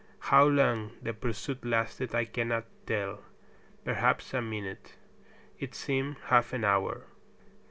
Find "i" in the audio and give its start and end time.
2.15-2.25